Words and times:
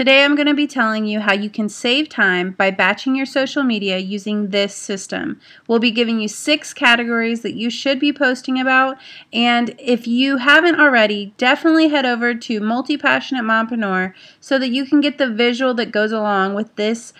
Today 0.00 0.24
I'm 0.24 0.34
going 0.34 0.46
to 0.46 0.54
be 0.54 0.66
telling 0.66 1.04
you 1.04 1.20
how 1.20 1.34
you 1.34 1.50
can 1.50 1.68
save 1.68 2.08
time 2.08 2.52
by 2.52 2.70
batching 2.70 3.14
your 3.14 3.26
social 3.26 3.62
media 3.62 3.98
using 3.98 4.48
this 4.48 4.74
system. 4.74 5.38
We'll 5.68 5.78
be 5.78 5.90
giving 5.90 6.20
you 6.20 6.26
six 6.26 6.72
categories 6.72 7.42
that 7.42 7.52
you 7.52 7.68
should 7.68 8.00
be 8.00 8.10
posting 8.10 8.58
about, 8.58 8.96
and 9.30 9.74
if 9.78 10.06
you 10.06 10.38
haven't 10.38 10.80
already, 10.80 11.34
definitely 11.36 11.88
head 11.88 12.06
over 12.06 12.34
to 12.34 12.60
Multi 12.60 12.96
Passionate 12.96 13.42
Mompreneur 13.42 14.14
so 14.40 14.58
that 14.58 14.70
you 14.70 14.86
can 14.86 15.02
get 15.02 15.18
the 15.18 15.28
visual 15.28 15.74
that 15.74 15.92
goes 15.92 16.12
along 16.12 16.54
with 16.54 16.74
this 16.76 17.12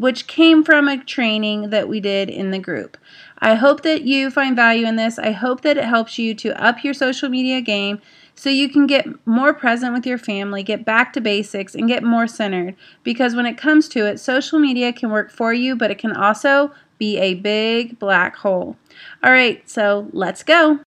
which 0.00 0.26
came 0.26 0.64
from 0.64 0.88
a 0.88 1.02
training 1.02 1.70
that 1.70 1.88
we 1.88 2.00
did 2.00 2.28
in 2.28 2.50
the 2.50 2.58
group. 2.58 2.96
I 3.38 3.54
hope 3.54 3.82
that 3.82 4.02
you 4.02 4.30
find 4.30 4.54
value 4.54 4.86
in 4.86 4.96
this. 4.96 5.18
I 5.18 5.32
hope 5.32 5.62
that 5.62 5.76
it 5.76 5.84
helps 5.84 6.18
you 6.18 6.34
to 6.36 6.62
up 6.62 6.84
your 6.84 6.94
social 6.94 7.28
media 7.28 7.60
game 7.60 8.00
so 8.34 8.50
you 8.50 8.68
can 8.68 8.86
get 8.86 9.06
more 9.26 9.52
present 9.52 9.92
with 9.92 10.06
your 10.06 10.18
family, 10.18 10.62
get 10.62 10.84
back 10.84 11.12
to 11.12 11.20
basics, 11.20 11.74
and 11.74 11.88
get 11.88 12.02
more 12.02 12.26
centered. 12.26 12.76
Because 13.02 13.34
when 13.34 13.46
it 13.46 13.58
comes 13.58 13.88
to 13.90 14.06
it, 14.06 14.18
social 14.18 14.58
media 14.58 14.92
can 14.92 15.10
work 15.10 15.30
for 15.30 15.52
you, 15.52 15.76
but 15.76 15.90
it 15.90 15.98
can 15.98 16.12
also 16.12 16.72
be 16.98 17.18
a 17.18 17.34
big 17.34 17.98
black 17.98 18.36
hole. 18.36 18.76
All 19.22 19.32
right, 19.32 19.68
so 19.68 20.08
let's 20.12 20.42
go. 20.42 20.80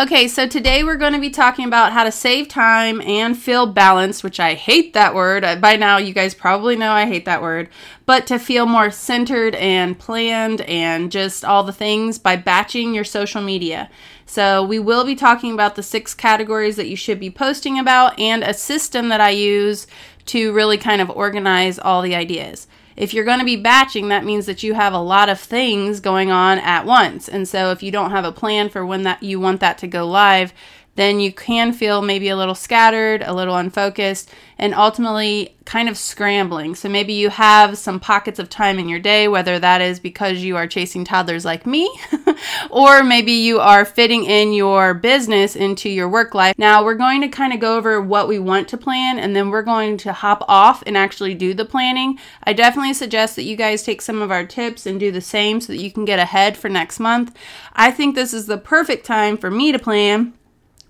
Okay, 0.00 0.26
so 0.26 0.46
today 0.46 0.82
we're 0.82 0.96
going 0.96 1.12
to 1.12 1.20
be 1.20 1.28
talking 1.28 1.66
about 1.66 1.92
how 1.92 2.02
to 2.02 2.10
save 2.10 2.48
time 2.48 3.02
and 3.02 3.36
feel 3.36 3.66
balanced, 3.66 4.24
which 4.24 4.40
I 4.40 4.54
hate 4.54 4.94
that 4.94 5.14
word. 5.14 5.44
Uh, 5.44 5.56
by 5.56 5.76
now, 5.76 5.98
you 5.98 6.14
guys 6.14 6.32
probably 6.32 6.76
know 6.76 6.92
I 6.92 7.04
hate 7.04 7.26
that 7.26 7.42
word. 7.42 7.68
But 8.06 8.26
to 8.28 8.38
feel 8.38 8.64
more 8.64 8.90
centered 8.90 9.54
and 9.56 9.98
planned 9.98 10.62
and 10.62 11.12
just 11.12 11.44
all 11.44 11.62
the 11.62 11.74
things 11.74 12.18
by 12.18 12.36
batching 12.36 12.94
your 12.94 13.04
social 13.04 13.42
media. 13.42 13.90
So, 14.24 14.64
we 14.64 14.78
will 14.78 15.04
be 15.04 15.14
talking 15.14 15.52
about 15.52 15.74
the 15.74 15.82
six 15.82 16.14
categories 16.14 16.76
that 16.76 16.88
you 16.88 16.96
should 16.96 17.20
be 17.20 17.30
posting 17.30 17.78
about 17.78 18.18
and 18.18 18.42
a 18.42 18.54
system 18.54 19.10
that 19.10 19.20
I 19.20 19.30
use 19.30 19.86
to 20.24 20.54
really 20.54 20.78
kind 20.78 21.02
of 21.02 21.10
organize 21.10 21.78
all 21.78 22.00
the 22.00 22.14
ideas. 22.14 22.66
If 22.96 23.14
you're 23.14 23.24
going 23.24 23.38
to 23.38 23.44
be 23.44 23.56
batching, 23.56 24.08
that 24.08 24.24
means 24.24 24.46
that 24.46 24.62
you 24.62 24.74
have 24.74 24.92
a 24.92 24.98
lot 24.98 25.28
of 25.28 25.40
things 25.40 26.00
going 26.00 26.30
on 26.30 26.58
at 26.58 26.86
once. 26.86 27.28
And 27.28 27.48
so 27.48 27.70
if 27.70 27.82
you 27.82 27.90
don't 27.90 28.10
have 28.10 28.24
a 28.24 28.32
plan 28.32 28.68
for 28.68 28.84
when 28.84 29.02
that 29.04 29.22
you 29.22 29.40
want 29.40 29.60
that 29.60 29.78
to 29.78 29.86
go 29.86 30.06
live, 30.06 30.52
then 30.94 31.20
you 31.20 31.32
can 31.32 31.72
feel 31.72 32.02
maybe 32.02 32.28
a 32.28 32.36
little 32.36 32.54
scattered, 32.54 33.22
a 33.22 33.32
little 33.32 33.56
unfocused, 33.56 34.30
and 34.58 34.74
ultimately 34.74 35.56
kind 35.64 35.88
of 35.88 35.96
scrambling. 35.96 36.74
So 36.74 36.88
maybe 36.88 37.14
you 37.14 37.30
have 37.30 37.78
some 37.78 37.98
pockets 37.98 38.38
of 38.38 38.50
time 38.50 38.78
in 38.78 38.88
your 38.88 38.98
day, 38.98 39.26
whether 39.26 39.58
that 39.58 39.80
is 39.80 39.98
because 39.98 40.42
you 40.42 40.56
are 40.56 40.66
chasing 40.66 41.04
toddlers 41.04 41.44
like 41.44 41.66
me, 41.66 41.90
or 42.70 43.02
maybe 43.02 43.32
you 43.32 43.58
are 43.58 43.84
fitting 43.84 44.24
in 44.24 44.52
your 44.52 44.92
business 44.92 45.56
into 45.56 45.88
your 45.88 46.08
work 46.08 46.34
life. 46.34 46.54
Now, 46.58 46.84
we're 46.84 46.94
going 46.94 47.22
to 47.22 47.28
kind 47.28 47.54
of 47.54 47.60
go 47.60 47.76
over 47.76 48.00
what 48.00 48.28
we 48.28 48.38
want 48.38 48.68
to 48.68 48.76
plan, 48.76 49.18
and 49.18 49.34
then 49.34 49.48
we're 49.50 49.62
going 49.62 49.96
to 49.98 50.12
hop 50.12 50.44
off 50.46 50.82
and 50.86 50.96
actually 50.96 51.34
do 51.34 51.54
the 51.54 51.64
planning. 51.64 52.18
I 52.44 52.52
definitely 52.52 52.94
suggest 52.94 53.36
that 53.36 53.44
you 53.44 53.56
guys 53.56 53.82
take 53.82 54.02
some 54.02 54.20
of 54.20 54.30
our 54.30 54.44
tips 54.44 54.84
and 54.84 55.00
do 55.00 55.10
the 55.10 55.20
same 55.22 55.60
so 55.60 55.72
that 55.72 55.82
you 55.82 55.90
can 55.90 56.04
get 56.04 56.18
ahead 56.18 56.56
for 56.56 56.68
next 56.68 57.00
month. 57.00 57.34
I 57.72 57.90
think 57.90 58.14
this 58.14 58.34
is 58.34 58.46
the 58.46 58.58
perfect 58.58 59.06
time 59.06 59.38
for 59.38 59.50
me 59.50 59.72
to 59.72 59.78
plan 59.78 60.34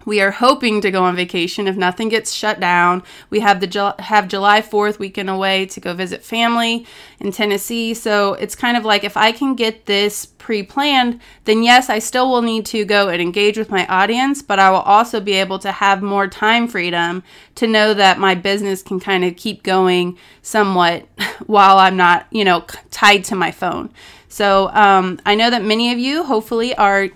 we 0.05 0.21
are 0.21 0.31
hoping 0.31 0.81
to 0.81 0.91
go 0.91 1.05
on 1.05 1.17
vacation 1.17 1.67
if 1.67 1.77
nothing 1.77 2.09
gets 2.09 2.33
shut 2.33 2.61
down. 2.61 3.03
We 3.31 3.41
have 3.41 3.61
the 3.61 3.95
have 3.99 4.29
July 4.29 4.61
4th 4.61 4.99
weekend 4.99 5.31
away 5.31 5.67
to 5.67 5.81
go 5.81 5.95
visit 5.95 6.23
family 6.23 6.87
in 7.21 7.33
Tennessee. 7.33 7.95
So 7.95 8.35
it's 8.35 8.55
kind 8.55 8.77
of 8.77 8.85
like 8.85 9.05
if 9.05 9.17
I 9.17 9.33
can 9.33 9.55
get 9.55 9.87
this 9.87 10.27
pre-planned, 10.27 11.21
then 11.45 11.63
yes, 11.63 11.89
I 11.89 12.01
still 12.01 12.29
will 12.31 12.43
need 12.43 12.67
to 12.67 12.85
go 12.85 13.09
and 13.09 13.23
engage 13.23 13.57
with 13.57 13.71
my 13.71 13.87
audience, 13.87 14.43
but 14.43 14.59
I 14.59 14.71
will 14.71 14.79
also 14.79 15.21
be 15.21 15.35
able 15.35 15.59
to 15.61 15.71
have 15.71 16.03
more 16.03 16.27
time 16.27 16.67
freedom 16.67 17.23
to 17.55 17.67
know 17.67 17.95
that 17.95 18.19
my 18.19 18.35
business 18.35 18.83
can 18.83 18.99
kind 18.99 19.25
of 19.25 19.37
keep 19.37 19.63
going 19.63 20.19
somewhat 20.43 21.07
while 21.47 21.79
I'm 21.79 21.97
not, 21.97 22.27
you 22.31 22.45
know, 22.45 22.65
tied 22.91 23.25
to 23.27 23.37
my 23.37 23.53
phone. 23.53 23.91
So 24.29 24.71
um, 24.73 25.21
I 25.27 25.35
know 25.35 25.51
that 25.51 25.63
many 25.63 25.93
of 25.93 25.99
you 25.99 26.25
hopefully 26.25 26.75
are 26.75 27.11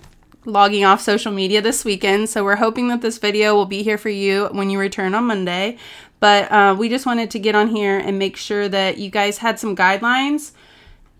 logging 0.47 0.85
off 0.85 1.01
social 1.01 1.31
media 1.31 1.61
this 1.61 1.85
weekend. 1.85 2.29
So 2.29 2.43
we're 2.43 2.55
hoping 2.55 2.87
that 2.87 3.01
this 3.01 3.17
video 3.17 3.53
will 3.53 3.65
be 3.65 3.83
here 3.83 3.97
for 3.97 4.09
you 4.09 4.47
when 4.53 4.69
you 4.69 4.79
return 4.79 5.13
on 5.13 5.25
Monday. 5.25 5.77
But 6.19 6.51
uh, 6.51 6.75
we 6.77 6.89
just 6.89 7.05
wanted 7.05 7.29
to 7.31 7.39
get 7.39 7.53
on 7.53 7.67
here 7.67 7.99
and 7.99 8.17
make 8.17 8.37
sure 8.37 8.67
that 8.69 8.97
you 8.97 9.11
guys 9.11 9.37
had 9.37 9.59
some 9.59 9.75
guidelines 9.75 10.53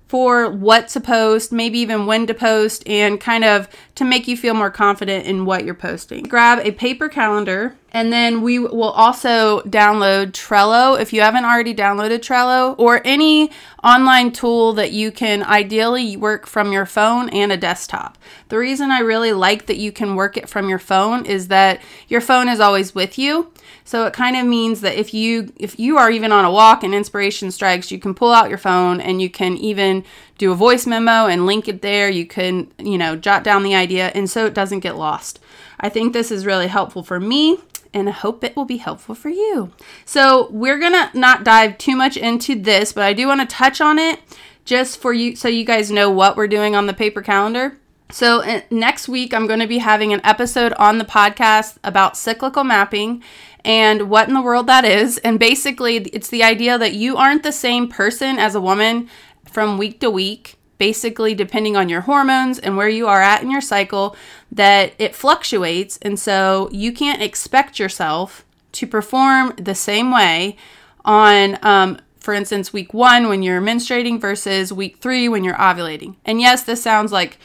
for 0.07 0.49
what 0.49 0.87
to 0.89 1.01
post, 1.01 1.51
maybe 1.51 1.79
even 1.79 2.05
when 2.05 2.27
to 2.27 2.33
post, 2.33 2.87
and 2.87 3.19
kind 3.19 3.43
of 3.43 3.67
to 3.95 4.05
make 4.05 4.27
you 4.27 4.37
feel 4.37 4.53
more 4.53 4.71
confident 4.71 5.25
in 5.25 5.45
what 5.45 5.65
you're 5.65 5.73
posting. 5.73 6.23
Grab 6.23 6.59
a 6.59 6.71
paper 6.71 7.09
calendar, 7.09 7.75
and 7.91 8.13
then 8.13 8.41
we 8.41 8.59
will 8.59 8.91
also 8.91 9.61
download 9.61 10.31
Trello 10.31 10.99
if 10.99 11.11
you 11.11 11.21
haven't 11.21 11.45
already 11.45 11.73
downloaded 11.73 12.19
Trello 12.19 12.75
or 12.77 13.01
any 13.03 13.51
online 13.83 14.31
tool 14.31 14.73
that 14.73 14.91
you 14.91 15.11
can 15.11 15.43
ideally 15.43 16.15
work 16.15 16.47
from 16.47 16.71
your 16.71 16.85
phone 16.85 17.29
and 17.29 17.51
a 17.51 17.57
desktop. 17.57 18.17
The 18.49 18.57
reason 18.57 18.91
I 18.91 18.99
really 18.99 19.33
like 19.33 19.65
that 19.65 19.77
you 19.77 19.91
can 19.91 20.15
work 20.15 20.37
it 20.37 20.47
from 20.47 20.69
your 20.69 20.79
phone 20.79 21.25
is 21.25 21.49
that 21.49 21.81
your 22.07 22.21
phone 22.21 22.47
is 22.47 22.59
always 22.59 22.95
with 22.95 23.17
you. 23.17 23.51
So 23.83 24.05
it 24.05 24.13
kind 24.13 24.35
of 24.35 24.45
means 24.45 24.81
that 24.81 24.95
if 24.95 25.13
you 25.13 25.53
if 25.57 25.79
you 25.79 25.97
are 25.97 26.11
even 26.11 26.31
on 26.31 26.45
a 26.45 26.51
walk 26.51 26.83
and 26.83 26.93
inspiration 26.93 27.51
strikes, 27.51 27.91
you 27.91 27.99
can 27.99 28.13
pull 28.13 28.31
out 28.31 28.49
your 28.49 28.57
phone 28.57 28.99
and 28.99 29.21
you 29.21 29.29
can 29.29 29.57
even 29.57 30.03
do 30.37 30.51
a 30.51 30.55
voice 30.55 30.85
memo 30.85 31.27
and 31.27 31.45
link 31.45 31.67
it 31.67 31.81
there. 31.81 32.09
You 32.09 32.25
can, 32.25 32.71
you 32.77 32.97
know, 32.97 33.15
jot 33.15 33.43
down 33.43 33.63
the 33.63 33.75
idea 33.75 34.07
and 34.09 34.29
so 34.29 34.45
it 34.45 34.53
doesn't 34.53 34.81
get 34.81 34.97
lost. 34.97 35.39
I 35.79 35.89
think 35.89 36.13
this 36.13 36.31
is 36.31 36.45
really 36.45 36.67
helpful 36.67 37.03
for 37.03 37.19
me 37.19 37.59
and 37.93 38.09
I 38.09 38.11
hope 38.11 38.43
it 38.43 38.55
will 38.55 38.65
be 38.65 38.77
helpful 38.77 39.15
for 39.15 39.29
you. 39.29 39.71
So, 40.05 40.49
we're 40.51 40.79
going 40.79 40.93
to 40.93 41.09
not 41.17 41.43
dive 41.43 41.77
too 41.77 41.95
much 41.95 42.17
into 42.17 42.55
this, 42.55 42.93
but 42.93 43.03
I 43.03 43.13
do 43.13 43.27
want 43.27 43.41
to 43.41 43.55
touch 43.55 43.81
on 43.81 43.97
it 43.97 44.19
just 44.65 44.99
for 44.99 45.13
you 45.13 45.35
so 45.35 45.47
you 45.47 45.63
guys 45.63 45.89
know 45.89 46.11
what 46.11 46.35
we're 46.35 46.47
doing 46.47 46.75
on 46.75 46.85
the 46.85 46.93
paper 46.93 47.21
calendar. 47.21 47.77
So, 48.09 48.41
uh, 48.41 48.61
next 48.71 49.09
week, 49.09 49.33
I'm 49.33 49.47
going 49.47 49.59
to 49.59 49.67
be 49.67 49.79
having 49.79 50.13
an 50.13 50.21
episode 50.23 50.73
on 50.73 50.97
the 50.97 51.05
podcast 51.05 51.77
about 51.83 52.15
cyclical 52.15 52.63
mapping 52.63 53.21
and 53.65 54.09
what 54.09 54.29
in 54.29 54.33
the 54.33 54.41
world 54.41 54.67
that 54.67 54.85
is. 54.85 55.17
And 55.19 55.37
basically, 55.37 55.97
it's 55.97 56.29
the 56.29 56.43
idea 56.43 56.77
that 56.77 56.93
you 56.93 57.17
aren't 57.17 57.43
the 57.43 57.51
same 57.51 57.89
person 57.89 58.39
as 58.39 58.55
a 58.55 58.61
woman 58.61 59.09
from 59.51 59.77
week 59.77 59.99
to 59.99 60.09
week. 60.09 60.55
Basically, 60.77 61.33
depending 61.33 61.75
on 61.75 61.89
your 61.89 62.01
hormones 62.01 62.59
and 62.59 62.77
where 62.77 62.87
you 62.87 63.07
are 63.07 63.21
at 63.21 63.41
in 63.41 63.51
your 63.51 63.61
cycle, 63.61 64.15
that 64.51 64.93
it 64.99 65.15
fluctuates. 65.15 65.97
And 66.03 66.19
so 66.19 66.69
you 66.71 66.93
can't 66.93 67.21
expect 67.21 67.79
yourself 67.79 68.45
to 68.73 68.85
perform 68.85 69.53
the 69.57 69.73
same 69.75 70.11
way 70.11 70.55
on 71.03 71.57
um, 71.65 71.97
for 72.19 72.33
instance, 72.33 72.73
week 72.73 72.93
one 72.93 73.29
when 73.29 73.41
you're 73.41 73.61
menstruating 73.61 74.19
versus 74.19 74.73
week 74.73 74.97
three 74.97 75.29
when 75.29 75.45
you're 75.45 75.55
ovulating. 75.55 76.17
And 76.25 76.41
yes, 76.41 76.61
this 76.61 76.83
sounds 76.83 77.13
like 77.13 77.37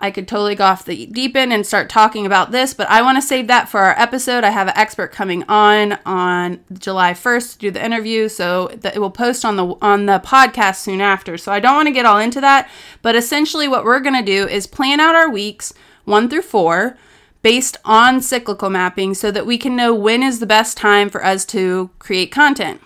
I 0.00 0.10
could 0.10 0.28
totally 0.28 0.54
go 0.54 0.64
off 0.64 0.84
the 0.84 1.06
deep 1.06 1.36
end 1.36 1.52
and 1.52 1.66
start 1.66 1.90
talking 1.90 2.24
about 2.24 2.52
this, 2.52 2.72
but 2.72 2.88
I 2.88 3.02
want 3.02 3.16
to 3.18 3.22
save 3.22 3.48
that 3.48 3.68
for 3.68 3.80
our 3.80 3.98
episode. 3.98 4.44
I 4.44 4.50
have 4.50 4.68
an 4.68 4.76
expert 4.76 5.12
coming 5.12 5.42
on 5.48 5.98
on 6.06 6.60
July 6.72 7.12
1st 7.14 7.52
to 7.52 7.58
do 7.58 7.70
the 7.72 7.84
interview, 7.84 8.28
so 8.28 8.68
it 8.82 8.98
will 8.98 9.10
post 9.10 9.44
on 9.44 9.56
the 9.56 9.74
on 9.82 10.06
the 10.06 10.20
podcast 10.20 10.76
soon 10.76 11.00
after. 11.00 11.36
So 11.36 11.50
I 11.50 11.60
don't 11.60 11.74
want 11.74 11.88
to 11.88 11.92
get 11.92 12.06
all 12.06 12.18
into 12.18 12.40
that, 12.40 12.70
but 13.02 13.16
essentially 13.16 13.66
what 13.66 13.84
we're 13.84 14.00
going 14.00 14.14
to 14.14 14.22
do 14.22 14.46
is 14.46 14.66
plan 14.66 15.00
out 15.00 15.14
our 15.14 15.30
weeks 15.30 15.74
1 16.04 16.28
through 16.28 16.42
4 16.42 16.96
based 17.42 17.76
on 17.84 18.20
cyclical 18.20 18.70
mapping 18.70 19.14
so 19.14 19.30
that 19.30 19.46
we 19.46 19.58
can 19.58 19.76
know 19.76 19.94
when 19.94 20.22
is 20.22 20.38
the 20.40 20.46
best 20.46 20.76
time 20.76 21.08
for 21.08 21.24
us 21.24 21.44
to 21.46 21.90
create 21.98 22.32
content. 22.32 22.80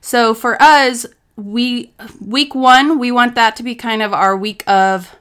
So 0.00 0.32
for 0.34 0.60
us, 0.62 1.06
we 1.36 1.92
week 2.20 2.54
1, 2.54 2.98
we 2.98 3.12
want 3.12 3.34
that 3.34 3.54
to 3.56 3.62
be 3.62 3.74
kind 3.74 4.02
of 4.02 4.12
our 4.12 4.36
week 4.36 4.64
of 4.68 5.14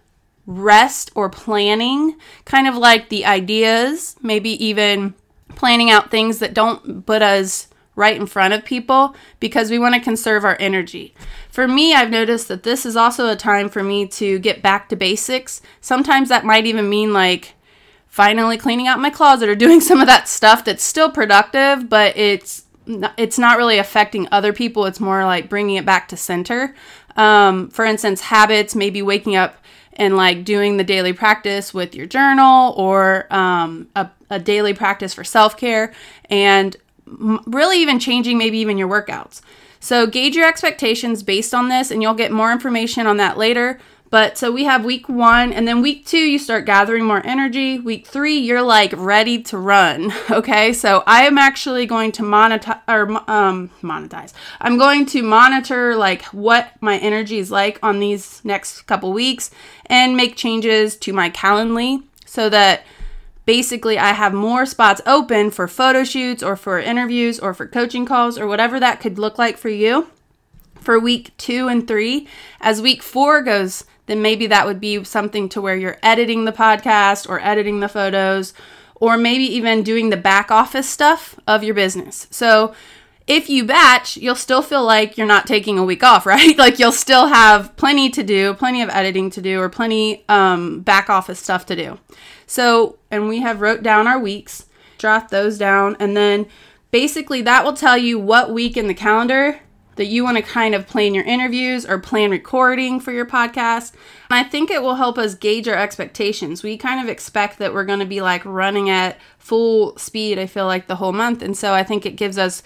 rest 0.47 1.12
or 1.13 1.30
planning, 1.30 2.18
kind 2.46 2.68
of 2.68 2.75
like 2.75 3.09
the 3.09 3.25
ideas, 3.25 4.16
maybe 4.24 4.52
even 4.66 5.13
planning 5.50 5.91
out 5.91 6.09
things 6.09 6.40
that 6.40 6.53
don't 6.53 7.06
put 7.06 7.22
us 7.22 7.68
right 7.96 8.16
in 8.16 8.28
front 8.28 8.53
of 8.53 8.63
people 8.63 9.16
because 9.40 9.69
we 9.69 9.80
want 9.80 9.94
to 9.94 10.00
conserve 10.02 10.46
our 10.46 10.56
energy. 10.60 11.13
For 11.50 11.68
me, 11.68 11.94
I've 11.94 12.12
noticed 12.12 12.48
that 12.48 12.63
this 12.63 12.86
is 12.86 12.95
also 12.95 13.27
a 13.27 13.36
time 13.36 13.68
for 13.68 13.83
me 13.83 14.07
to 14.10 14.39
get 14.39 14.62
back 14.62 14.88
to 14.89 14.95
basics. 14.95 15.62
Sometimes 15.81 16.30
that 16.30 16.45
might 16.45 16.66
even 16.66 16.89
mean 16.89 17.12
like 17.12 17.56
finally 18.06 18.57
cleaning 18.57 18.88
out 18.88 19.00
my 19.00 19.10
closet 19.10 19.50
or 19.50 19.56
doing 19.56 19.81
some 19.81 20.00
of 20.00 20.07
that 20.07 20.30
stuff 20.30 20.63
that's 20.63 20.83
still 20.83 21.12
productive, 21.12 21.89
but 21.89 22.16
it's 22.16 22.63
it's 23.18 23.38
not 23.38 23.57
really 23.57 23.80
affecting 23.80 24.30
other 24.31 24.54
people. 24.54 24.86
It's 24.86 25.01
more 25.01 25.25
like 25.25 25.50
bringing 25.50 25.75
it 25.75 25.86
back 25.86 26.07
to 26.07 26.16
center. 26.16 26.74
Um, 27.18 27.69
for 27.69 27.83
instance, 27.83 28.21
habits, 28.21 28.75
maybe 28.75 29.01
waking 29.01 29.36
up 29.36 29.57
and 29.97 30.15
like 30.15 30.45
doing 30.45 30.77
the 30.77 30.83
daily 30.83 31.11
practice 31.11 31.73
with 31.73 31.94
your 31.94 32.05
journal 32.05 32.73
or 32.77 33.27
um, 33.33 33.88
a, 33.95 34.09
a 34.29 34.39
daily 34.39 34.73
practice 34.73 35.13
for 35.13 35.23
self 35.23 35.57
care 35.57 35.91
and 36.29 36.77
really 37.05 37.81
even 37.81 37.99
changing 37.99 38.38
maybe 38.38 38.57
even 38.59 38.77
your 38.77 38.88
workouts. 38.88 39.41
So 39.79 40.07
gauge 40.07 40.35
your 40.35 40.47
expectations 40.47 41.23
based 41.23 41.53
on 41.53 41.69
this, 41.69 41.91
and 41.91 42.01
you'll 42.01 42.13
get 42.13 42.31
more 42.31 42.51
information 42.51 43.07
on 43.07 43.17
that 43.17 43.38
later. 43.38 43.79
But 44.09 44.38
so 44.38 44.51
we 44.51 44.63
have 44.63 44.86
week 44.86 45.09
one, 45.09 45.51
and 45.51 45.68
then 45.68 45.81
week 45.81 46.06
two, 46.06 46.18
you 46.18 46.39
start 46.39 46.65
gathering 46.65 47.04
more 47.04 47.25
energy. 47.25 47.80
Week 47.80 48.07
three, 48.07 48.38
you're 48.38 48.62
like 48.62 48.94
ready 48.95 49.42
to 49.44 49.57
run. 49.57 50.13
Okay, 50.38 50.71
so 50.71 51.04
I 51.07 51.24
am 51.24 51.38
actually 51.38 51.86
going 51.86 52.12
to 52.13 52.21
monetize 52.21 52.81
or 52.88 53.09
um, 53.30 53.71
monetize. 53.81 54.33
I'm 54.62 54.77
going 54.77 55.06
to 55.07 55.24
monitor 55.24 55.95
like 55.95 56.24
what 56.25 56.71
my 56.80 56.98
energy 57.00 57.39
is 57.39 57.50
like 57.50 57.80
on 57.81 58.00
these 58.00 58.44
next 58.44 58.83
couple 58.83 59.13
weeks 59.13 59.50
and 59.88 60.15
make 60.15 60.36
changes 60.36 60.95
to 60.98 61.13
my 61.13 61.30
Calendly 61.30 62.04
so 62.25 62.50
that 62.50 62.86
basically 63.45 63.98
I 63.98 64.13
have 64.13 64.33
more 64.33 64.65
spots 64.65 65.01
open 65.07 65.50
for 65.50 65.68
photo 65.68 66.04
shoots 66.04 66.44
or 66.44 66.56
for 66.56 66.77
interviews 66.77 67.39
or 67.39 67.54
for 67.54 67.65
coaching 67.65 68.06
calls 68.06 68.38
or 68.38 68.45
whatever 68.45 68.80
that 68.80 69.00
could 69.00 69.18
look 69.18 69.39
like 69.39 69.57
for 69.57 69.69
you 69.69 70.07
for 70.88 71.00
week 71.00 71.36
two 71.38 71.68
and 71.68 71.88
three. 71.88 72.27
As 72.62 72.81
week 72.81 73.01
four 73.04 73.42
goes, 73.42 73.83
then 74.07 74.21
maybe 74.21 74.48
that 74.48 74.65
would 74.65 74.80
be 74.80 75.04
something 75.04 75.48
to 75.50 75.62
where 75.62 75.75
you're 75.75 76.00
editing 76.01 76.45
the 76.45 76.51
podcast 76.51 77.30
or 77.30 77.39
editing 77.39 77.80
the 77.80 77.89
photos 77.89 78.54
or 78.95 79.18
maybe 79.18 79.44
even 79.44 79.83
doing 79.83 80.09
the 80.09 80.18
back 80.18 80.50
office 80.50 80.89
stuff 80.89 81.39
of 81.45 81.63
your 81.63 81.75
business. 81.75 82.27
So 82.31 82.74
if 83.27 83.50
you 83.50 83.65
batch, 83.65 84.18
you'll 84.18 84.36
still 84.36 84.62
feel 84.62 84.83
like 84.83 85.18
you're 85.18 85.27
not 85.27 85.45
taking 85.45 85.77
a 85.77 85.83
week 85.83 86.04
off, 86.04 86.25
right? 86.25 86.57
like 86.57 86.80
you'll 86.80 86.92
still 86.92 87.27
have 87.27 87.75
plenty 87.75 88.09
to 88.09 88.24
do, 88.24 88.54
plenty 88.54 88.81
of 88.81 88.89
editing 88.89 89.30
to 89.31 89.42
do, 89.42 89.59
or 89.59 89.69
plenty 89.69 90.24
um, 90.30 90.81
back 90.81 91.09
office 91.09 91.39
stuff 91.39 91.65
to 91.68 91.75
do. 91.75 92.00
So, 92.48 92.98
and 93.12 93.27
we 93.27 93.39
have 93.42 93.62
wrote 93.62 93.83
down 93.83 94.07
our 94.07 94.18
weeks, 94.18 94.65
jot 94.98 95.30
those 95.30 95.57
down, 95.57 95.98
and 96.00 96.15
then 96.15 96.48
basically 96.92 97.42
that 97.42 97.65
will 97.65 97.74
tell 97.74 97.98
you 97.98 98.18
what 98.18 98.54
week 98.54 98.77
in 98.77 98.88
the 98.88 98.94
calendar 98.94 99.59
that 99.97 100.05
you 100.05 100.23
want 100.23 100.38
to 100.38 100.44
kind 100.44 100.73
of 100.73 100.88
plan 100.88 101.13
your 101.13 101.25
interviews 101.25 101.85
or 101.85 101.99
plan 101.99 102.31
recording 102.31 102.99
for 102.99 103.11
your 103.11 103.25
podcast. 103.25 103.94
And 104.29 104.39
I 104.39 104.44
think 104.44 104.71
it 104.71 104.81
will 104.81 104.95
help 104.95 105.17
us 105.17 105.35
gauge 105.35 105.67
our 105.67 105.75
expectations. 105.75 106.63
We 106.63 106.77
kind 106.77 107.01
of 107.01 107.09
expect 107.09 107.59
that 107.59 107.73
we're 107.73 107.85
going 107.85 107.99
to 107.99 108.05
be 108.05 108.21
like 108.21 108.45
running 108.45 108.89
at 108.89 109.19
full 109.38 109.97
speed, 109.97 110.39
I 110.39 110.45
feel 110.45 110.65
like 110.65 110.88
the 110.88 110.95
whole 110.95 111.13
month. 111.13 111.41
And 111.41 111.57
so 111.57 111.73
I 111.73 111.83
think 111.83 112.05
it 112.05 112.15
gives 112.15 112.38
us 112.38 112.63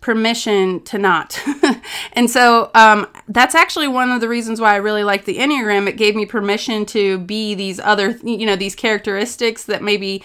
permission 0.00 0.82
to 0.82 0.98
not. 0.98 1.40
and 2.12 2.28
so 2.28 2.70
um, 2.74 3.06
that's 3.28 3.54
actually 3.54 3.88
one 3.88 4.10
of 4.10 4.20
the 4.20 4.28
reasons 4.28 4.60
why 4.60 4.74
I 4.74 4.76
really 4.76 5.04
like 5.04 5.24
the 5.24 5.38
Enneagram. 5.38 5.88
It 5.88 5.96
gave 5.96 6.14
me 6.14 6.26
permission 6.26 6.84
to 6.86 7.18
be 7.18 7.54
these 7.54 7.80
other, 7.80 8.18
you 8.22 8.44
know, 8.44 8.56
these 8.56 8.74
characteristics 8.74 9.64
that 9.64 9.82
maybe 9.82 10.22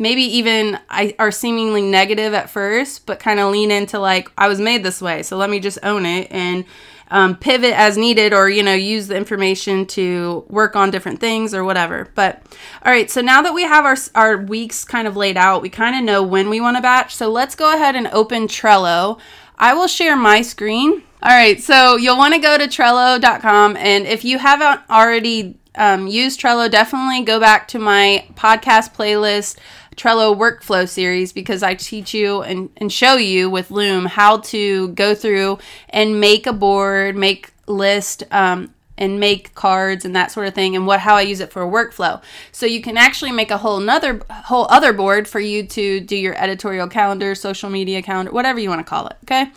maybe 0.00 0.22
even 0.22 0.78
I 0.88 1.14
are 1.20 1.30
seemingly 1.30 1.82
negative 1.82 2.34
at 2.34 2.50
first, 2.50 3.06
but 3.06 3.20
kind 3.20 3.38
of 3.38 3.52
lean 3.52 3.70
into 3.70 4.00
like 4.00 4.32
I 4.36 4.48
was 4.48 4.58
made 4.58 4.82
this 4.82 5.00
way, 5.00 5.22
so 5.22 5.36
let 5.36 5.50
me 5.50 5.60
just 5.60 5.78
own 5.84 6.04
it 6.06 6.26
and 6.32 6.64
um, 7.12 7.36
pivot 7.36 7.74
as 7.74 7.96
needed, 7.96 8.32
or 8.32 8.48
you 8.48 8.62
know 8.62 8.74
use 8.74 9.08
the 9.08 9.16
information 9.16 9.86
to 9.86 10.44
work 10.48 10.74
on 10.74 10.90
different 10.90 11.20
things 11.20 11.54
or 11.54 11.62
whatever. 11.62 12.08
But 12.14 12.42
all 12.84 12.90
right, 12.90 13.10
so 13.10 13.20
now 13.20 13.42
that 13.42 13.54
we 13.54 13.62
have 13.62 13.84
our 13.84 13.96
our 14.14 14.38
weeks 14.38 14.84
kind 14.84 15.06
of 15.06 15.16
laid 15.16 15.36
out, 15.36 15.62
we 15.62 15.68
kind 15.68 15.94
of 15.94 16.02
know 16.02 16.22
when 16.22 16.48
we 16.48 16.60
want 16.60 16.76
to 16.76 16.82
batch. 16.82 17.14
So 17.14 17.30
let's 17.30 17.54
go 17.54 17.72
ahead 17.74 17.94
and 17.94 18.08
open 18.08 18.48
Trello. 18.48 19.20
I 19.58 19.74
will 19.74 19.88
share 19.88 20.16
my 20.16 20.40
screen. 20.40 21.02
All 21.22 21.36
right, 21.36 21.60
so 21.60 21.96
you'll 21.96 22.16
want 22.16 22.32
to 22.32 22.40
go 22.40 22.56
to 22.56 22.64
Trello.com, 22.64 23.76
and 23.76 24.06
if 24.06 24.24
you 24.24 24.38
haven't 24.38 24.80
already 24.88 25.58
um, 25.74 26.06
used 26.06 26.40
Trello, 26.40 26.70
definitely 26.70 27.22
go 27.24 27.38
back 27.38 27.68
to 27.68 27.78
my 27.78 28.26
podcast 28.34 28.94
playlist 28.94 29.58
Trello 30.00 30.34
workflow 30.34 30.88
series 30.88 31.30
because 31.30 31.62
I 31.62 31.74
teach 31.74 32.14
you 32.14 32.40
and, 32.40 32.70
and 32.78 32.90
show 32.90 33.16
you 33.16 33.50
with 33.50 33.70
Loom 33.70 34.06
how 34.06 34.38
to 34.38 34.88
go 34.88 35.14
through 35.14 35.58
and 35.90 36.18
make 36.18 36.46
a 36.46 36.54
board, 36.54 37.16
make 37.16 37.52
list, 37.66 38.22
um, 38.30 38.72
and 38.96 39.20
make 39.20 39.54
cards 39.54 40.06
and 40.06 40.16
that 40.16 40.30
sort 40.30 40.46
of 40.46 40.54
thing 40.54 40.74
and 40.74 40.86
what 40.86 41.00
how 41.00 41.16
I 41.16 41.22
use 41.22 41.40
it 41.40 41.52
for 41.52 41.62
a 41.62 41.66
workflow. 41.66 42.22
So 42.50 42.64
you 42.64 42.80
can 42.80 42.96
actually 42.96 43.32
make 43.32 43.50
a 43.50 43.58
whole 43.58 43.78
another 43.78 44.22
whole 44.30 44.66
other 44.70 44.94
board 44.94 45.28
for 45.28 45.40
you 45.40 45.66
to 45.66 46.00
do 46.00 46.16
your 46.16 46.34
editorial 46.42 46.88
calendar, 46.88 47.34
social 47.34 47.68
media 47.68 48.00
calendar, 48.00 48.32
whatever 48.32 48.58
you 48.58 48.70
want 48.70 48.80
to 48.80 48.88
call 48.88 49.06
it. 49.06 49.16
Okay. 49.24 49.50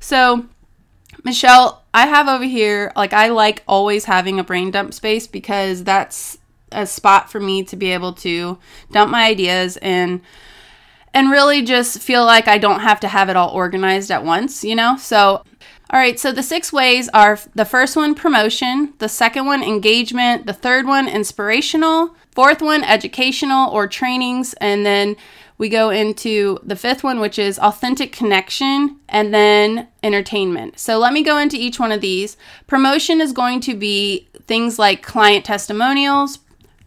So 0.00 0.46
Michelle, 1.24 1.82
I 1.92 2.06
have 2.06 2.26
over 2.26 2.44
here 2.44 2.90
like 2.96 3.12
I 3.12 3.28
like 3.28 3.62
always 3.68 4.06
having 4.06 4.38
a 4.38 4.44
brain 4.44 4.70
dump 4.70 4.94
space 4.94 5.26
because 5.26 5.84
that's 5.84 6.38
a 6.72 6.86
spot 6.86 7.30
for 7.30 7.40
me 7.40 7.62
to 7.64 7.76
be 7.76 7.92
able 7.92 8.12
to 8.12 8.58
dump 8.90 9.10
my 9.10 9.26
ideas 9.26 9.76
and 9.78 10.20
and 11.12 11.30
really 11.30 11.62
just 11.62 12.00
feel 12.00 12.24
like 12.24 12.46
I 12.46 12.58
don't 12.58 12.80
have 12.80 13.00
to 13.00 13.08
have 13.08 13.28
it 13.28 13.36
all 13.36 13.50
organized 13.50 14.12
at 14.12 14.24
once, 14.24 14.62
you 14.62 14.76
know? 14.76 14.96
So 14.96 15.42
all 15.92 15.98
right, 15.98 16.20
so 16.20 16.30
the 16.30 16.42
six 16.42 16.72
ways 16.72 17.08
are 17.08 17.36
the 17.56 17.64
first 17.64 17.96
one 17.96 18.14
promotion, 18.14 18.94
the 18.98 19.08
second 19.08 19.46
one 19.46 19.60
engagement, 19.64 20.46
the 20.46 20.52
third 20.52 20.86
one 20.86 21.08
inspirational, 21.08 22.14
fourth 22.30 22.62
one 22.62 22.84
educational 22.84 23.68
or 23.70 23.88
trainings, 23.88 24.54
and 24.60 24.86
then 24.86 25.16
we 25.58 25.68
go 25.68 25.90
into 25.90 26.60
the 26.62 26.76
fifth 26.76 27.02
one, 27.02 27.18
which 27.18 27.40
is 27.40 27.58
authentic 27.58 28.12
connection, 28.12 29.00
and 29.08 29.34
then 29.34 29.88
entertainment. 30.04 30.78
So 30.78 30.96
let 30.96 31.12
me 31.12 31.24
go 31.24 31.38
into 31.38 31.56
each 31.56 31.80
one 31.80 31.90
of 31.90 32.00
these. 32.00 32.36
Promotion 32.68 33.20
is 33.20 33.32
going 33.32 33.58
to 33.62 33.74
be 33.74 34.28
things 34.46 34.78
like 34.78 35.02
client 35.02 35.44
testimonials, 35.44 36.38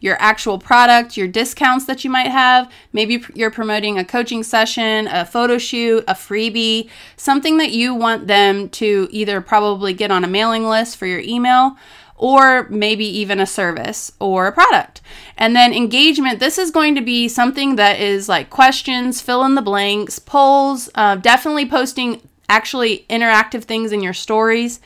your 0.04 0.18
actual 0.20 0.60
product, 0.60 1.16
your 1.16 1.30
discounts 1.30 1.86
that 1.86 2.04
you 2.04 2.10
might 2.10 2.28
have. 2.28 2.70
Maybe 2.92 3.24
you're 3.34 3.50
promoting 3.50 3.98
a 3.98 4.04
coaching 4.04 4.44
session, 4.44 5.08
a 5.08 5.26
photo 5.26 5.58
shoot, 5.58 6.04
a 6.10 6.14
freebie, 6.14 6.90
something 7.16 7.56
that 7.56 7.72
you 7.72 7.96
want 7.96 8.28
them 8.28 8.68
to 8.72 9.08
either 9.12 9.40
probably 9.40 9.94
get 9.94 10.12
on 10.12 10.26
a 10.26 10.28
mailing 10.28 10.68
list 10.68 10.98
for 10.98 11.06
your 11.06 11.22
email 11.22 11.78
or 12.18 12.68
maybe 12.68 13.06
even 13.06 13.40
a 13.40 13.46
service 13.46 14.12
or 14.20 14.48
a 14.48 14.52
product. 14.52 15.00
And 15.38 15.56
then 15.56 15.74
engagement, 15.74 16.42
this 16.42 16.58
is 16.58 16.70
going 16.70 16.96
to 16.96 17.02
be 17.02 17.30
something 17.30 17.78
that 17.78 18.02
is 18.02 18.28
like 18.28 18.50
questions, 18.50 19.22
fill 19.22 19.46
in 19.46 19.56
the 19.56 19.62
blanks, 19.62 20.20
polls, 20.20 20.90
uh, 20.96 21.16
definitely 21.16 21.66
posting 21.66 22.22
actually 22.50 23.06
interactive 23.10 23.64
things 23.64 23.94
in 23.94 24.04
your 24.04 24.14
stories 24.14 24.82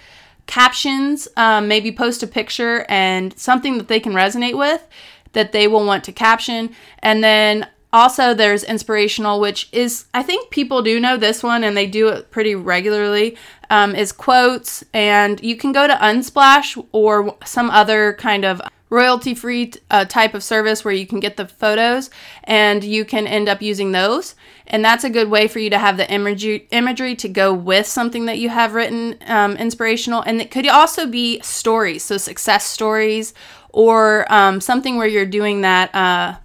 captions, 0.47 1.27
um, 1.37 1.67
maybe 1.67 1.91
post 1.91 2.23
a 2.23 2.27
picture 2.27 2.85
and 2.89 3.37
something 3.37 3.77
that 3.77 3.87
they 3.87 3.99
can 3.99 4.13
resonate 4.13 4.57
with 4.57 4.87
that 5.33 5.51
they 5.51 5.67
will 5.67 5.85
want 5.85 6.03
to 6.05 6.11
caption. 6.11 6.73
And 6.99 7.23
then 7.23 7.67
also 7.93 8.33
there's 8.33 8.63
inspirational, 8.63 9.39
which 9.39 9.69
is, 9.71 10.05
I 10.13 10.23
think 10.23 10.49
people 10.49 10.81
do 10.81 10.99
know 10.99 11.17
this 11.17 11.43
one 11.43 11.63
and 11.63 11.75
they 11.75 11.85
do 11.85 12.07
it 12.07 12.31
pretty 12.31 12.55
regularly, 12.55 13.37
um, 13.69 13.95
is 13.95 14.11
quotes. 14.11 14.83
And 14.93 15.41
you 15.43 15.55
can 15.55 15.71
go 15.71 15.87
to 15.87 15.93
Unsplash 15.93 16.83
or 16.91 17.37
some 17.45 17.69
other 17.69 18.13
kind 18.13 18.45
of 18.45 18.61
royalty 18.89 19.35
free 19.35 19.73
uh, 19.91 20.05
type 20.05 20.33
of 20.33 20.43
service 20.43 20.85
where 20.85 20.93
you 20.93 21.05
can 21.05 21.19
get 21.19 21.37
the 21.37 21.47
photos 21.47 22.09
and 22.43 22.83
you 22.83 23.03
can 23.05 23.27
end 23.27 23.49
up 23.49 23.61
using 23.61 23.91
those. 23.91 24.35
And 24.65 24.83
that's 24.83 25.03
a 25.03 25.09
good 25.09 25.29
way 25.29 25.47
for 25.47 25.59
you 25.59 25.69
to 25.69 25.77
have 25.77 25.97
the 25.97 26.11
imagery 26.11 26.67
imagery 26.71 27.15
to 27.17 27.29
go 27.29 27.53
with 27.53 27.85
something 27.85 28.25
that 28.25 28.37
you 28.37 28.49
have 28.49 28.73
written 28.73 29.15
um, 29.27 29.55
inspirational. 29.57 30.21
And 30.21 30.41
it 30.41 30.51
could 30.51 30.67
also 30.67 31.07
be 31.07 31.39
stories 31.41 32.03
so 32.03 32.17
success 32.17 32.65
stories 32.65 33.33
or 33.69 34.31
um, 34.31 34.59
something 34.61 34.97
where 34.97 35.07
you're 35.07 35.25
doing 35.25 35.61
that 35.61 35.93
uh, 35.93 36.37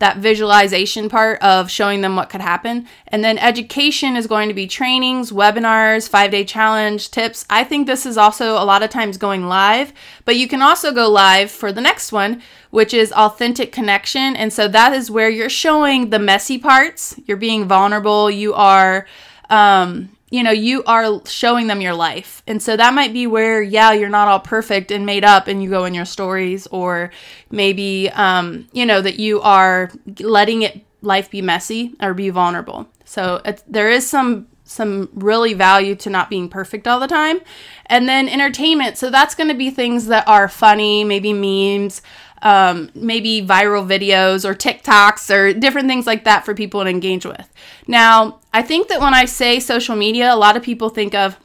that 0.00 0.18
visualization 0.18 1.08
part 1.08 1.40
of 1.40 1.70
showing 1.70 2.00
them 2.00 2.16
what 2.16 2.28
could 2.28 2.40
happen. 2.40 2.86
And 3.06 3.24
then 3.24 3.38
education 3.38 4.16
is 4.16 4.26
going 4.26 4.48
to 4.48 4.54
be 4.54 4.66
trainings, 4.66 5.30
webinars, 5.30 6.08
five 6.08 6.30
day 6.30 6.44
challenge, 6.44 7.10
tips. 7.10 7.46
I 7.48 7.64
think 7.64 7.86
this 7.86 8.04
is 8.04 8.18
also 8.18 8.54
a 8.54 8.64
lot 8.64 8.82
of 8.82 8.90
times 8.90 9.16
going 9.16 9.46
live, 9.46 9.92
but 10.24 10.36
you 10.36 10.48
can 10.48 10.62
also 10.62 10.92
go 10.92 11.08
live 11.08 11.50
for 11.50 11.72
the 11.72 11.80
next 11.80 12.10
one, 12.10 12.42
which 12.70 12.92
is 12.92 13.12
authentic 13.12 13.72
connection. 13.72 14.34
And 14.34 14.52
so 14.52 14.66
that 14.68 14.92
is 14.92 15.10
where 15.10 15.30
you're 15.30 15.48
showing 15.48 16.10
the 16.10 16.18
messy 16.18 16.58
parts, 16.58 17.18
you're 17.26 17.36
being 17.36 17.66
vulnerable, 17.66 18.30
you 18.30 18.54
are. 18.54 19.06
Um, 19.50 20.13
you 20.34 20.42
know, 20.42 20.50
you 20.50 20.82
are 20.82 21.24
showing 21.26 21.68
them 21.68 21.80
your 21.80 21.94
life. 21.94 22.42
And 22.48 22.60
so 22.60 22.76
that 22.76 22.92
might 22.92 23.12
be 23.12 23.28
where, 23.28 23.62
yeah, 23.62 23.92
you're 23.92 24.08
not 24.08 24.26
all 24.26 24.40
perfect 24.40 24.90
and 24.90 25.06
made 25.06 25.22
up 25.22 25.46
and 25.46 25.62
you 25.62 25.70
go 25.70 25.84
in 25.84 25.94
your 25.94 26.04
stories, 26.04 26.66
or 26.72 27.12
maybe, 27.52 28.10
um, 28.10 28.68
you 28.72 28.84
know, 28.84 29.00
that 29.00 29.20
you 29.20 29.40
are 29.42 29.92
letting 30.18 30.62
it 30.62 30.84
life 31.02 31.30
be 31.30 31.40
messy 31.40 31.94
or 32.02 32.14
be 32.14 32.30
vulnerable. 32.30 32.88
So 33.04 33.40
there 33.68 33.88
is 33.88 34.10
some 34.10 34.48
some 34.64 35.08
really 35.12 35.54
value 35.54 35.94
to 35.94 36.10
not 36.10 36.30
being 36.30 36.48
perfect 36.48 36.88
all 36.88 36.98
the 36.98 37.06
time. 37.06 37.38
And 37.86 38.08
then 38.08 38.28
entertainment. 38.28 38.96
So 38.98 39.10
that's 39.10 39.36
going 39.36 39.50
to 39.50 39.54
be 39.54 39.70
things 39.70 40.06
that 40.06 40.26
are 40.26 40.48
funny, 40.48 41.04
maybe 41.04 41.32
memes, 41.32 42.02
um, 42.44 42.90
maybe 42.94 43.42
viral 43.42 43.86
videos 43.86 44.44
or 44.44 44.54
TikToks 44.54 45.34
or 45.34 45.52
different 45.52 45.88
things 45.88 46.06
like 46.06 46.24
that 46.24 46.44
for 46.44 46.54
people 46.54 46.82
to 46.82 46.88
engage 46.88 47.26
with. 47.26 47.52
Now, 47.86 48.40
I 48.52 48.62
think 48.62 48.88
that 48.88 49.00
when 49.00 49.14
I 49.14 49.24
say 49.24 49.58
social 49.58 49.96
media, 49.96 50.32
a 50.32 50.36
lot 50.36 50.56
of 50.56 50.62
people 50.62 50.90
think 50.90 51.14
of, 51.14 51.38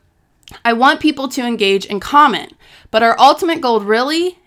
I 0.64 0.74
want 0.74 1.00
people 1.00 1.28
to 1.30 1.42
engage 1.42 1.88
and 1.88 2.02
comment. 2.02 2.54
But 2.92 3.04
our 3.04 3.20
ultimate 3.20 3.62
goal 3.62 3.80
really, 3.80 4.38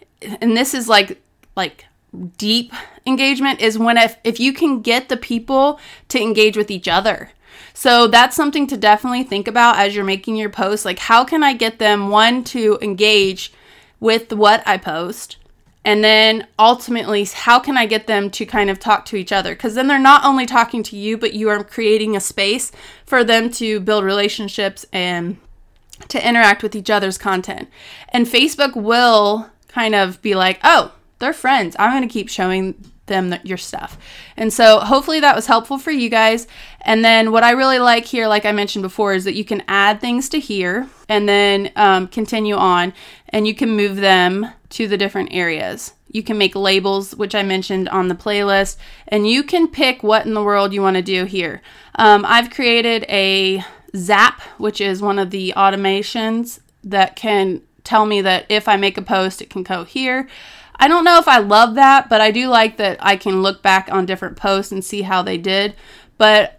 and 0.40 0.56
this 0.56 0.74
is 0.74 0.88
like, 0.88 1.20
like, 1.56 1.86
deep 2.36 2.72
engagement 3.06 3.60
is 3.60 3.78
when 3.78 3.96
if, 3.96 4.16
if 4.22 4.38
you 4.38 4.52
can 4.52 4.82
get 4.82 5.08
the 5.08 5.16
people 5.16 5.80
to 6.08 6.20
engage 6.20 6.58
with 6.58 6.70
each 6.70 6.86
other 6.86 7.30
so 7.72 8.06
that's 8.06 8.36
something 8.36 8.66
to 8.66 8.76
definitely 8.76 9.24
think 9.24 9.48
about 9.48 9.78
as 9.78 9.96
you're 9.96 10.04
making 10.04 10.36
your 10.36 10.50
post 10.50 10.84
like 10.84 10.98
how 10.98 11.24
can 11.24 11.42
i 11.42 11.54
get 11.54 11.78
them 11.78 12.10
one 12.10 12.44
to 12.44 12.78
engage 12.82 13.50
with 14.02 14.32
what 14.32 14.66
I 14.66 14.78
post. 14.78 15.36
And 15.84 16.04
then 16.04 16.46
ultimately, 16.58 17.24
how 17.24 17.58
can 17.58 17.76
I 17.76 17.86
get 17.86 18.06
them 18.06 18.30
to 18.30 18.46
kind 18.46 18.70
of 18.70 18.78
talk 18.78 19.04
to 19.06 19.16
each 19.16 19.32
other? 19.32 19.54
Because 19.54 19.74
then 19.74 19.88
they're 19.88 19.98
not 19.98 20.24
only 20.24 20.46
talking 20.46 20.82
to 20.84 20.96
you, 20.96 21.18
but 21.18 21.34
you 21.34 21.48
are 21.48 21.64
creating 21.64 22.16
a 22.16 22.20
space 22.20 22.70
for 23.04 23.24
them 23.24 23.50
to 23.52 23.80
build 23.80 24.04
relationships 24.04 24.86
and 24.92 25.38
to 26.08 26.26
interact 26.26 26.62
with 26.62 26.76
each 26.76 26.90
other's 26.90 27.18
content. 27.18 27.68
And 28.10 28.26
Facebook 28.26 28.76
will 28.76 29.50
kind 29.68 29.94
of 29.94 30.22
be 30.22 30.34
like, 30.34 30.60
oh, 30.62 30.92
they're 31.18 31.32
friends. 31.32 31.74
I'm 31.78 31.90
going 31.90 32.08
to 32.08 32.12
keep 32.12 32.28
showing 32.28 32.74
them 33.06 33.34
your 33.42 33.58
stuff. 33.58 33.98
And 34.36 34.52
so 34.52 34.78
hopefully 34.78 35.20
that 35.20 35.34
was 35.34 35.46
helpful 35.46 35.78
for 35.78 35.90
you 35.90 36.08
guys. 36.08 36.46
And 36.80 37.04
then 37.04 37.32
what 37.32 37.42
I 37.42 37.50
really 37.50 37.78
like 37.78 38.04
here, 38.04 38.28
like 38.28 38.44
I 38.44 38.52
mentioned 38.52 38.82
before, 38.82 39.14
is 39.14 39.24
that 39.24 39.34
you 39.34 39.44
can 39.44 39.62
add 39.66 40.00
things 40.00 40.28
to 40.30 40.38
here 40.38 40.88
and 41.12 41.28
then 41.28 41.70
um, 41.76 42.08
continue 42.08 42.54
on 42.54 42.94
and 43.28 43.46
you 43.46 43.54
can 43.54 43.68
move 43.68 43.96
them 43.96 44.46
to 44.70 44.88
the 44.88 44.96
different 44.96 45.28
areas. 45.30 45.92
You 46.08 46.22
can 46.22 46.38
make 46.38 46.54
labels, 46.54 47.14
which 47.14 47.34
I 47.34 47.42
mentioned 47.42 47.90
on 47.90 48.08
the 48.08 48.14
playlist, 48.14 48.78
and 49.08 49.28
you 49.28 49.42
can 49.42 49.68
pick 49.68 50.02
what 50.02 50.24
in 50.24 50.32
the 50.32 50.42
world 50.42 50.72
you 50.72 50.80
want 50.80 50.96
to 50.96 51.02
do 51.02 51.26
here. 51.26 51.60
Um, 51.96 52.24
I've 52.26 52.48
created 52.48 53.04
a 53.10 53.62
Zap, 53.94 54.40
which 54.56 54.80
is 54.80 55.02
one 55.02 55.18
of 55.18 55.30
the 55.30 55.52
automations 55.54 56.60
that 56.82 57.14
can 57.14 57.60
tell 57.84 58.06
me 58.06 58.22
that 58.22 58.46
if 58.48 58.66
I 58.66 58.76
make 58.76 58.96
a 58.96 59.02
post, 59.02 59.42
it 59.42 59.50
can 59.50 59.62
go 59.62 59.84
here. 59.84 60.28
I 60.76 60.88
don't 60.88 61.04
know 61.04 61.18
if 61.18 61.28
I 61.28 61.38
love 61.38 61.74
that, 61.74 62.08
but 62.08 62.22
I 62.22 62.30
do 62.30 62.48
like 62.48 62.78
that 62.78 62.96
I 63.00 63.16
can 63.16 63.42
look 63.42 63.62
back 63.62 63.90
on 63.92 64.06
different 64.06 64.38
posts 64.38 64.72
and 64.72 64.82
see 64.82 65.02
how 65.02 65.22
they 65.22 65.36
did. 65.36 65.74
But 66.16 66.58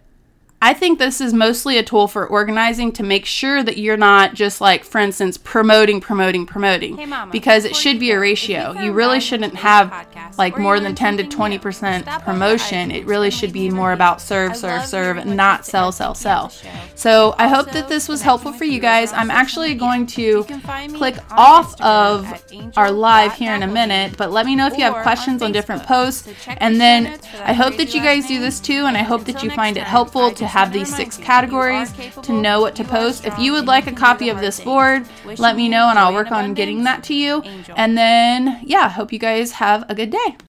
I 0.64 0.74
think 0.74 0.98
this 0.98 1.20
is 1.20 1.34
mostly 1.34 1.78
a 1.78 1.84
tool 1.84 2.08
for 2.08 2.26
organizing 2.26 2.94
to 2.94 3.04
make 3.04 3.26
sure 3.26 3.62
that 3.64 3.78
you're 3.78 3.98
not 3.98 4.34
just 4.34 4.62
like, 4.62 4.86
for 4.86 4.98
instance, 4.98 5.38
promoting, 5.38 6.00
promoting, 6.00 6.46
promoting. 6.46 6.96
Hey, 6.96 7.06
Mama, 7.06 7.30
because 7.34 7.66
it 7.66 7.76
should 7.76 8.00
be 8.00 8.12
a 8.12 8.20
ratio. 8.20 8.72
you 8.72 8.86
You 8.86 8.94
really 8.94 9.20
shouldn't 9.20 9.56
have 9.56 9.90
podcast, 9.90 10.38
like 10.38 10.58
more 10.58 10.80
than 10.80 10.96
10 10.96 11.18
to 11.18 11.24
20% 11.26 12.04
stop 12.04 12.24
promotion. 12.24 12.92
It 12.92 13.06
really 13.06 13.30
should 13.30 13.52
be 13.52 13.70
more 13.72 13.92
about 13.92 14.22
serve, 14.22 14.56
serve, 14.56 14.86
serve, 14.86 15.26
not 15.26 15.66
sell, 15.66 15.92
sell, 15.92 16.16
sell. 16.16 16.50
So 16.96 17.36
I 17.38 17.50
hope 17.50 17.72
that 17.72 17.90
this 17.90 18.08
was 18.08 18.22
helpful 18.22 18.54
for 18.54 18.64
you 18.64 18.80
guys. 18.80 19.12
I'm 19.12 19.32
actually 19.32 19.76
going 19.76 20.08
to 20.08 20.46
can 20.46 20.62
find 20.62 20.94
me 20.94 20.98
click 20.98 21.18
off 21.32 21.80
of 21.82 22.42
our 22.78 22.90
live 22.90 23.34
here 23.34 23.54
in 23.54 23.64
a 23.64 23.68
minute, 23.68 24.16
but 24.16 24.32
let 24.32 24.46
me 24.46 24.56
know 24.56 24.68
if 24.68 24.78
you 24.78 24.86
have 24.86 25.04
questions 25.04 25.42
on 25.42 25.52
different 25.52 25.84
posts. 25.84 26.30
And 26.48 26.80
then 26.80 27.04
notes 27.04 27.28
for 27.28 27.38
that 27.38 27.50
I 27.50 27.52
hope 27.52 27.76
that 27.76 27.94
you 27.94 28.00
guys 28.00 28.28
do 28.28 28.40
this 28.40 28.62
too, 28.62 28.86
and 28.86 28.96
I 28.96 29.04
hope 29.04 29.26
that 29.26 29.44
you 29.44 29.50
find 29.50 29.76
it 29.76 29.84
helpful 29.84 30.32
to 30.32 30.53
have 30.54 30.72
these 30.72 30.96
six 30.96 31.18
you, 31.18 31.24
you 31.24 31.28
are 31.28 31.34
categories 31.34 31.94
to 32.22 32.32
know 32.32 32.62
what 32.62 32.76
to 32.76 32.84
post. 32.84 33.26
If 33.26 33.38
you 33.40 33.52
would 33.54 33.66
like 33.66 33.88
a 33.88 33.92
copy 33.92 34.30
of 34.30 34.40
this 34.40 34.60
board, 34.60 35.08
let 35.38 35.56
me 35.56 35.68
know 35.68 35.90
and 35.90 35.98
I'll 35.98 36.14
work 36.14 36.32
on 36.32 36.54
getting 36.54 36.84
that 36.84 37.04
to 37.06 37.16
you. 37.16 37.42
And 37.76 37.98
then, 37.98 38.60
yeah, 38.64 38.88
hope 38.90 39.12
you 39.12 39.20
guys 39.20 39.54
have 39.54 39.84
a 39.90 39.96
good 39.96 40.12
day. 40.12 40.38